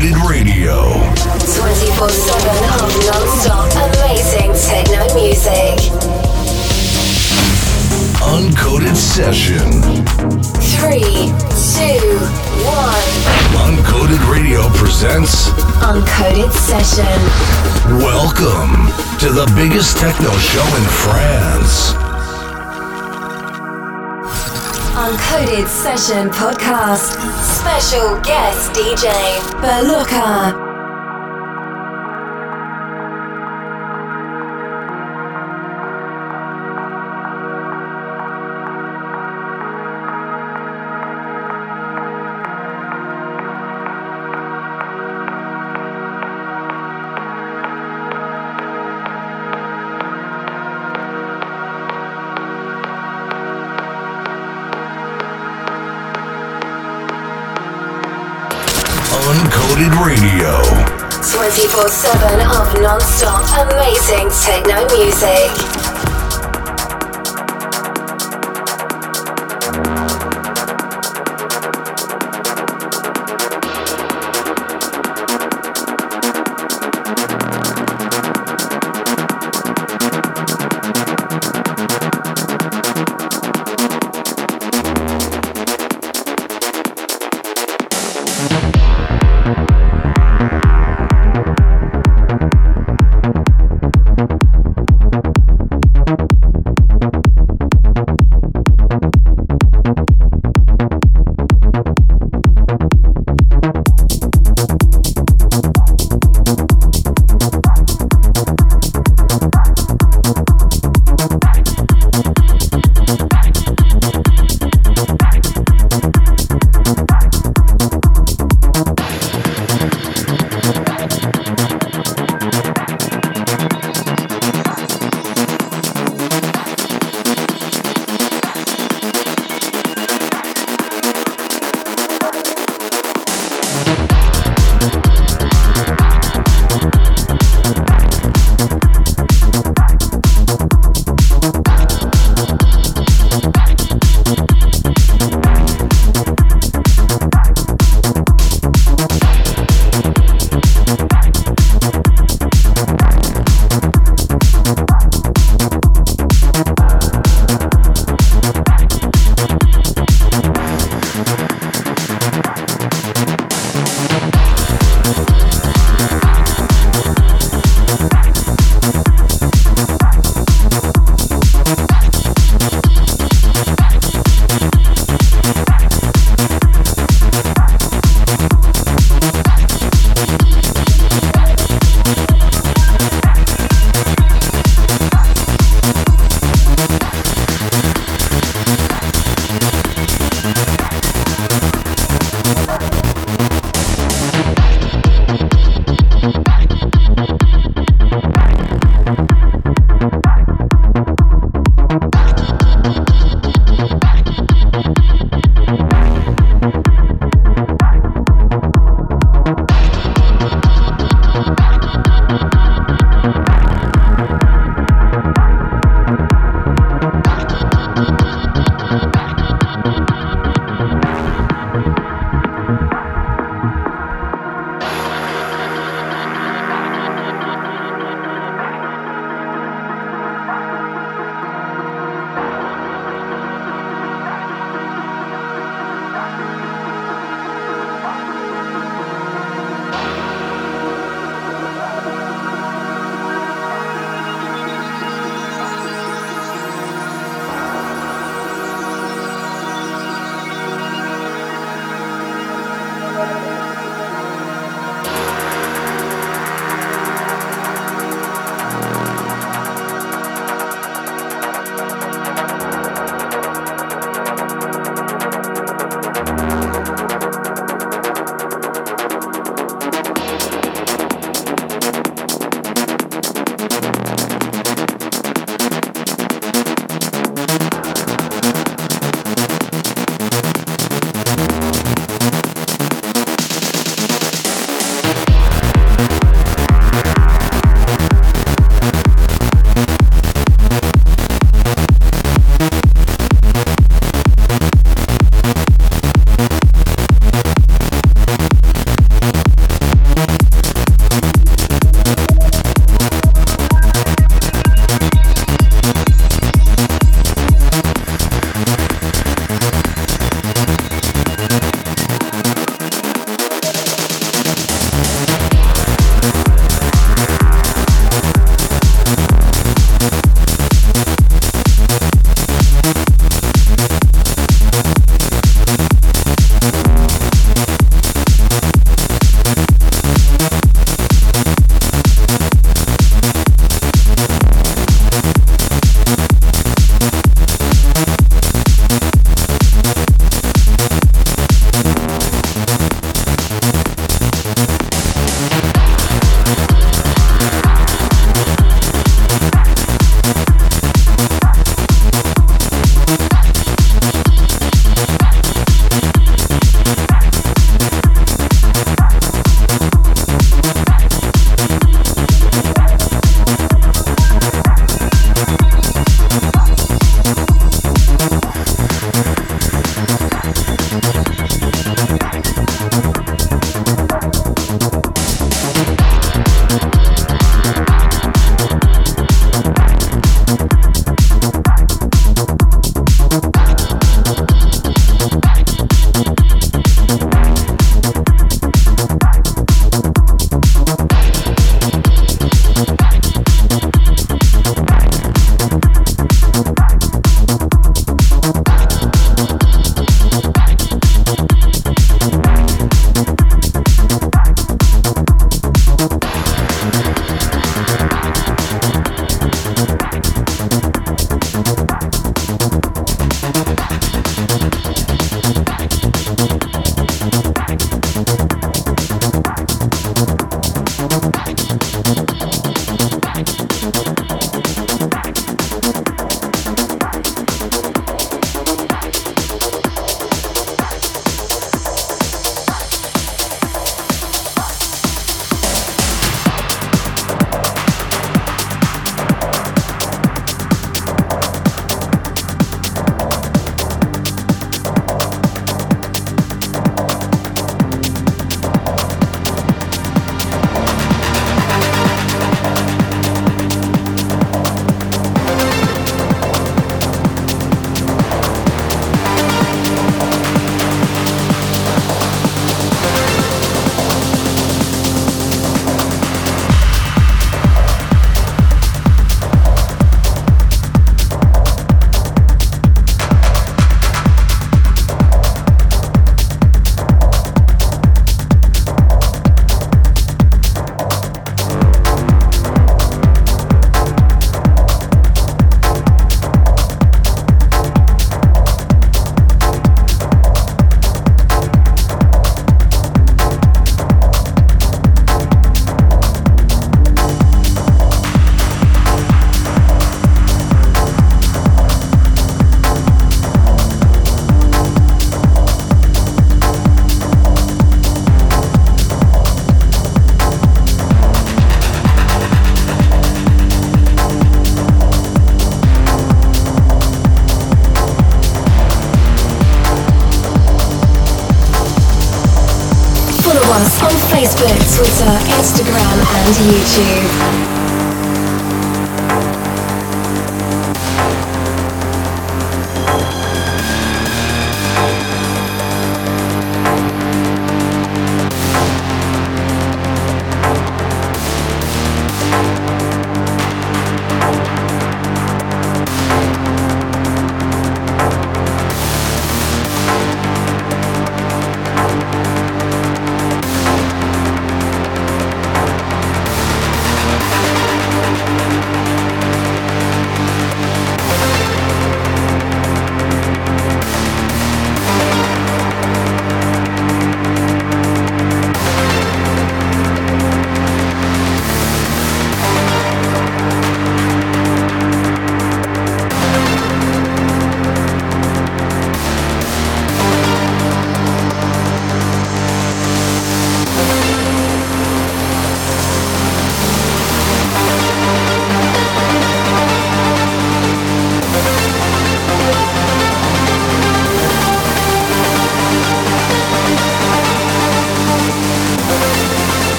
Uncoded 0.00 0.30
Radio. 0.30 0.92
24 1.28 2.08
7 2.08 2.48
of 2.80 2.90
non 3.04 3.28
stop 3.38 3.68
amazing 3.92 4.50
techno 4.54 5.04
music. 5.14 5.76
Uncoded 8.22 8.96
Session. 8.96 9.82
3, 10.80 11.00
2, 11.00 11.20
1. 12.64 12.96
Uncoded 13.68 14.32
Radio 14.32 14.66
presents 14.70 15.50
Uncoded 15.82 16.50
Session. 16.50 17.20
Welcome 17.98 18.88
to 19.18 19.28
the 19.28 19.52
biggest 19.54 19.98
techno 19.98 20.30
show 20.38 20.64
in 20.76 20.84
France. 21.04 22.09
Uncoded 25.00 25.66
Session 25.66 26.28
Podcast. 26.28 27.16
Special 27.42 28.20
guest 28.20 28.70
DJ, 28.72 29.08
Beluka. 29.62 30.69
24 61.70 61.88
7 61.88 62.40
of 62.50 62.80
non 62.80 63.00
stop 63.00 63.46
amazing 63.70 64.28
techno 64.42 64.84
music. 64.96 65.69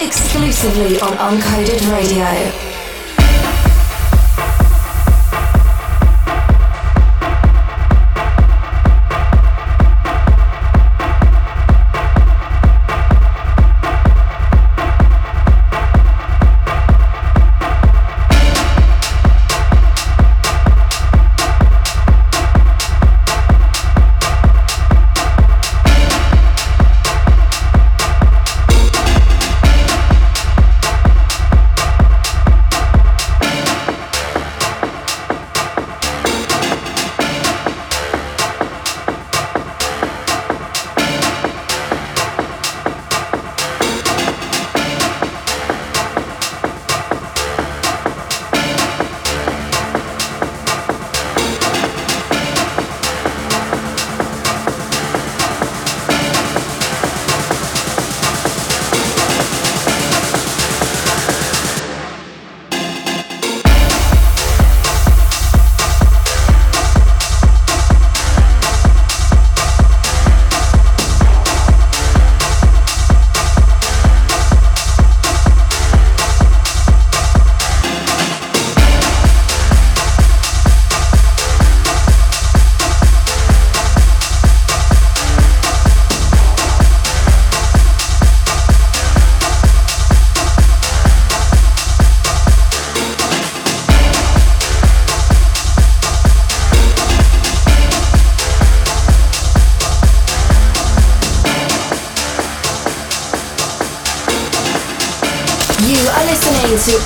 Exclusively 0.00 0.98
on 1.00 1.12
Uncoded 1.18 1.92
Radio. 1.92 2.69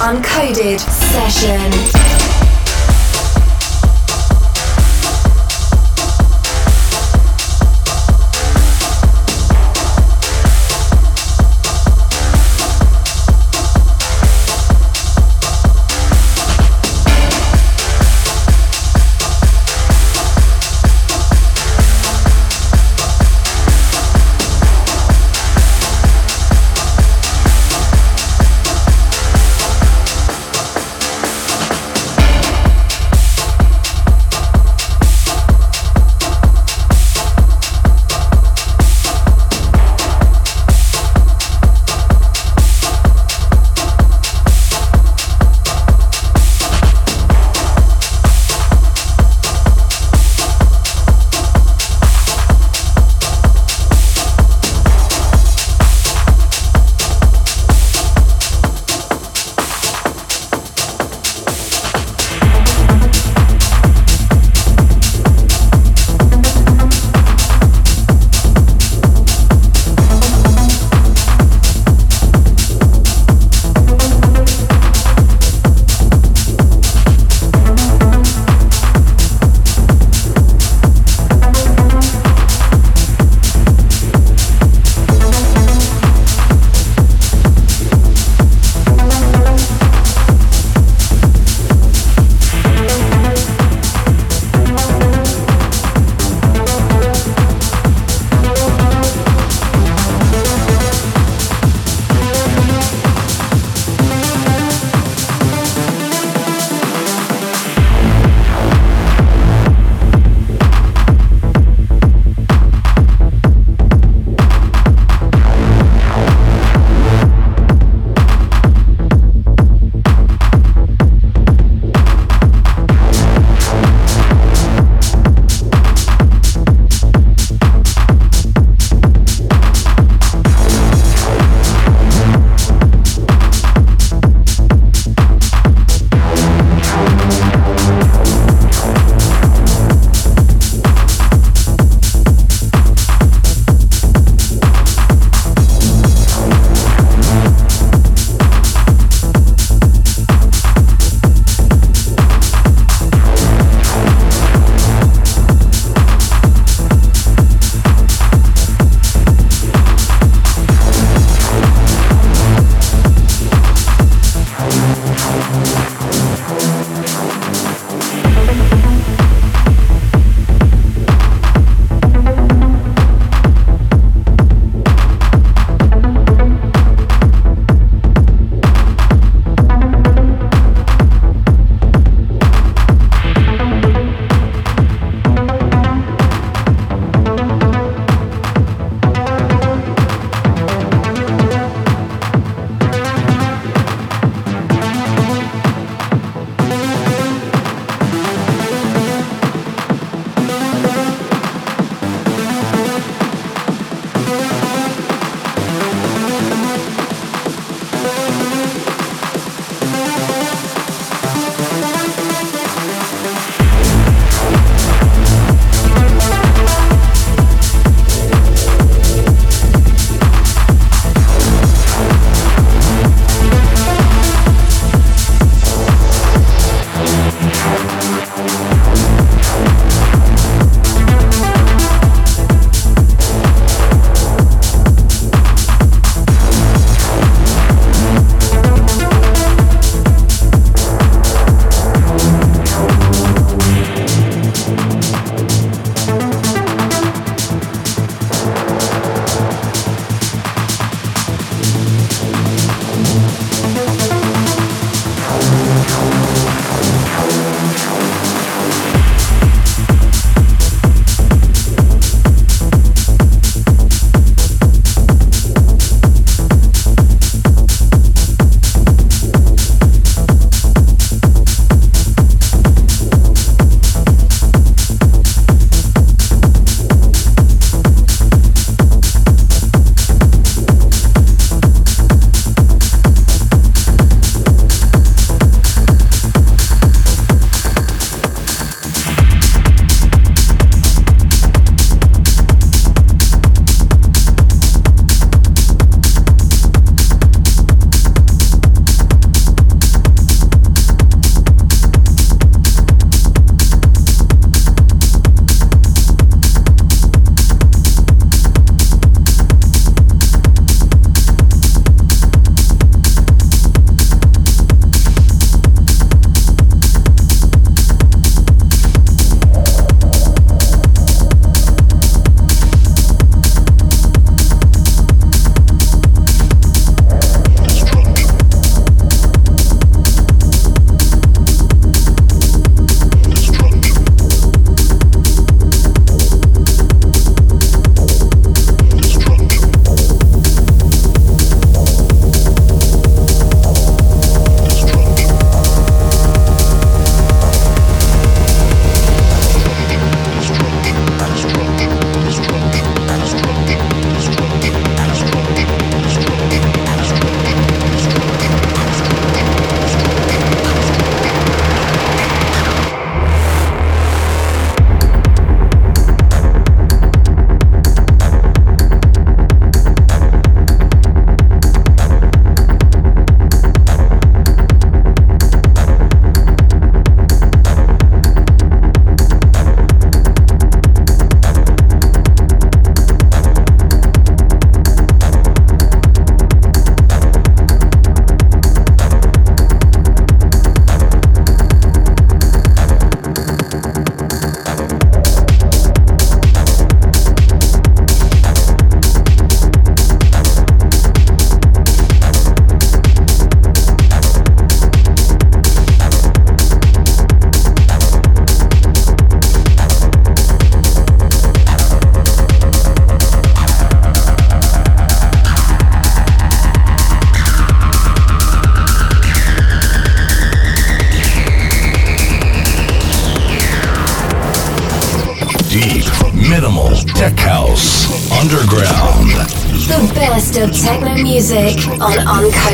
Uncoded 0.01 0.81
Session. 0.81 2.34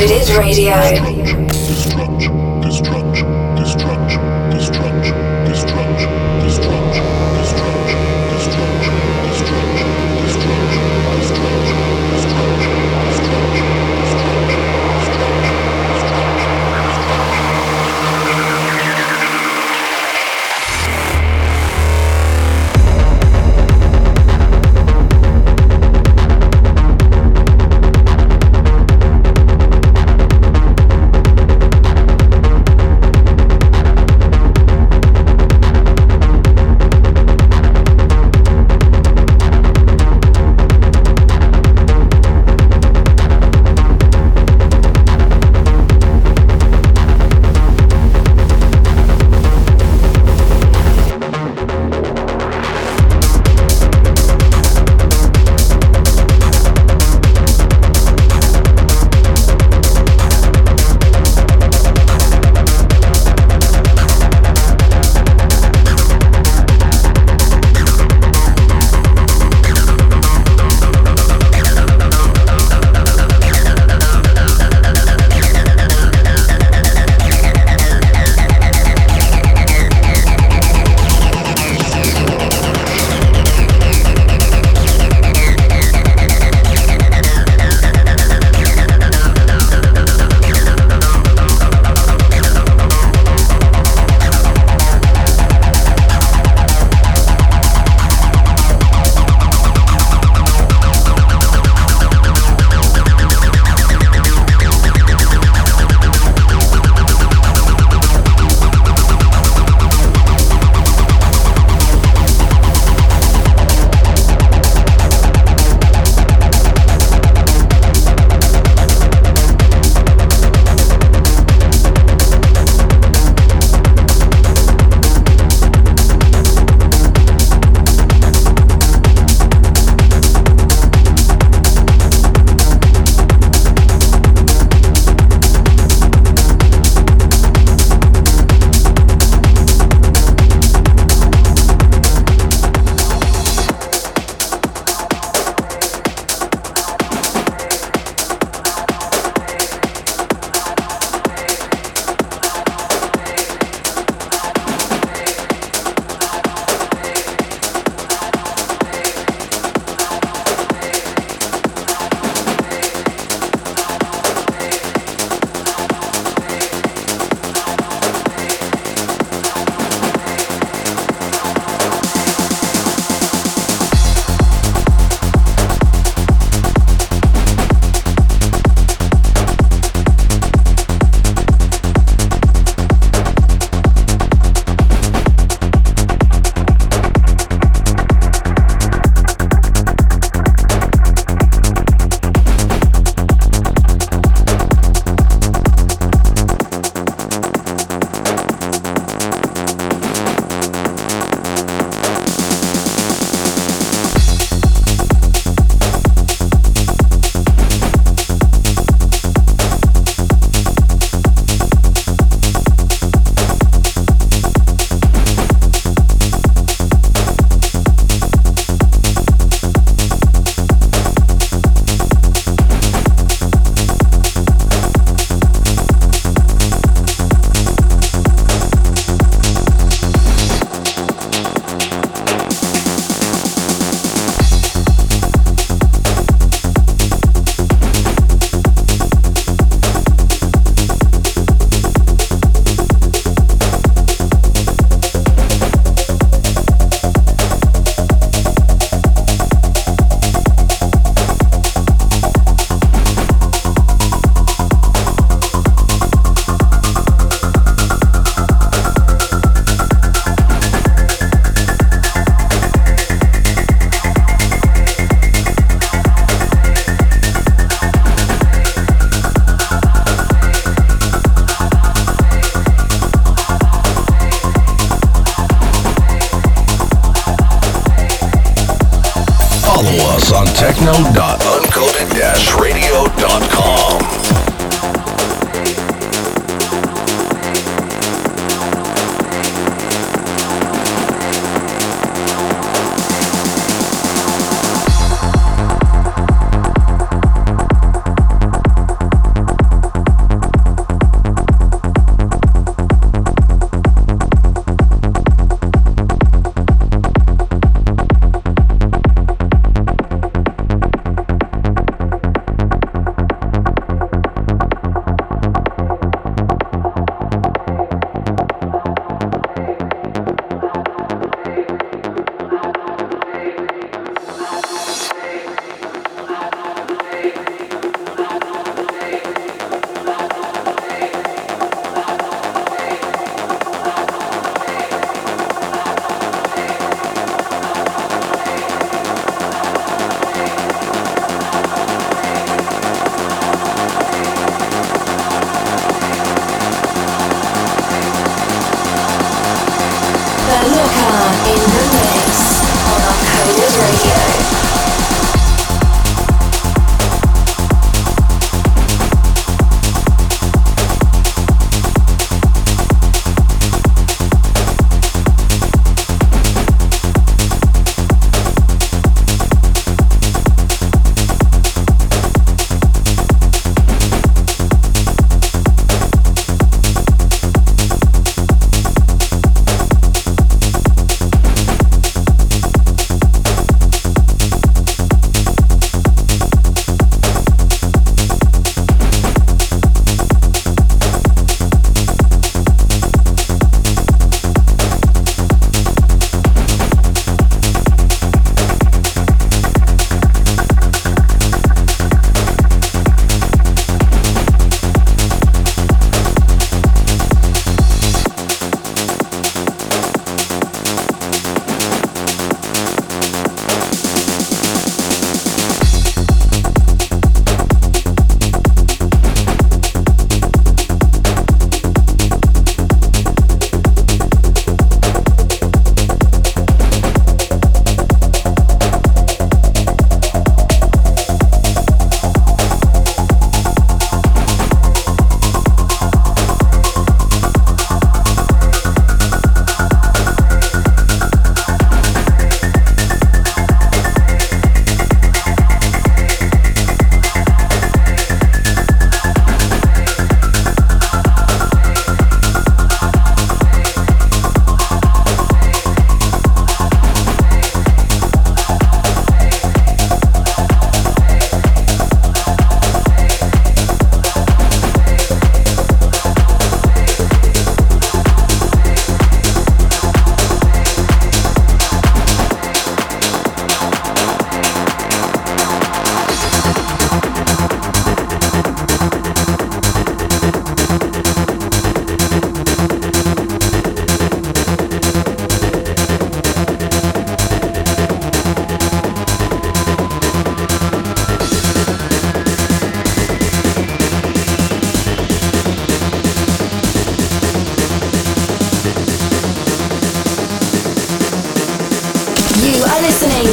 Uncoded 0.01 0.39
Radio. 0.39 1.00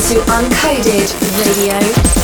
To 0.01 0.21
Uncoded 0.29 1.09
Radio. 1.39 2.16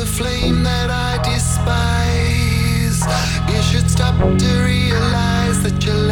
a 0.00 0.06
flame 0.06 0.62
that 0.62 0.88
I 0.90 1.18
despise. 1.22 3.00
You 3.52 3.62
should 3.62 3.90
stop 3.90 4.16
to 4.16 4.62
realize 4.64 5.62
that 5.62 5.84
you're. 5.84 6.09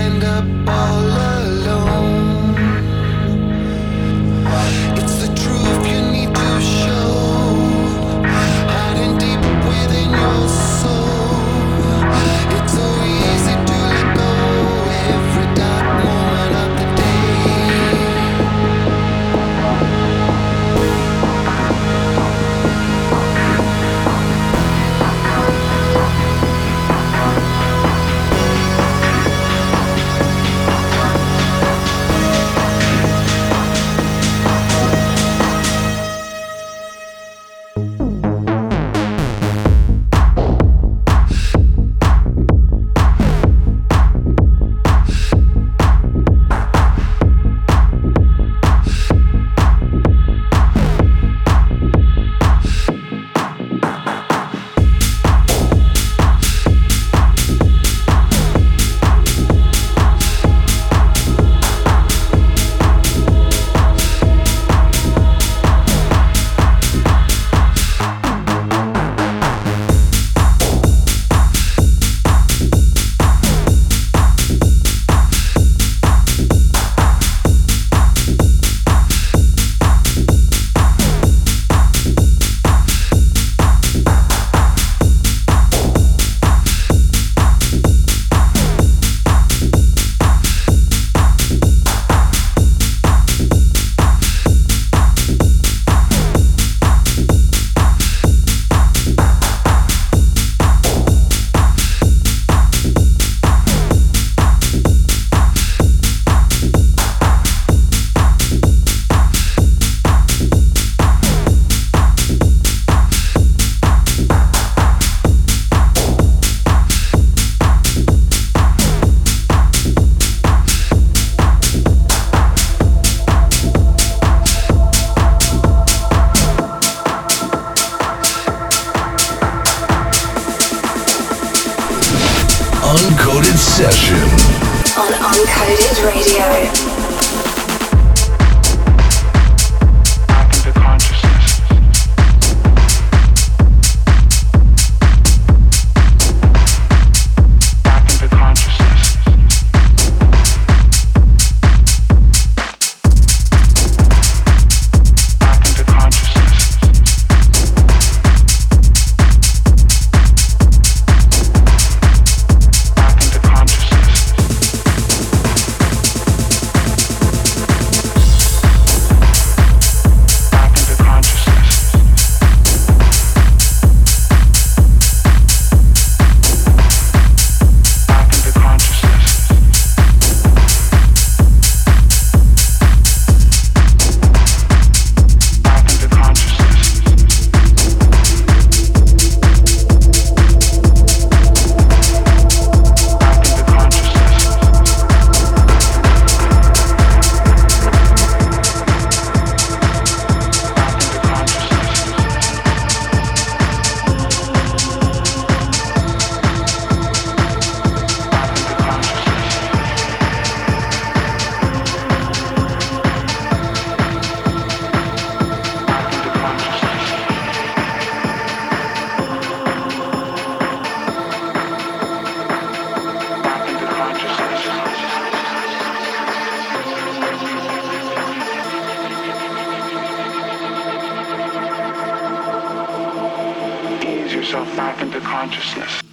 back 234.78 235.02
into 235.02 235.18
consciousness. 235.20 236.07